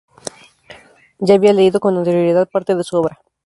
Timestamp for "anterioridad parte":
1.95-2.73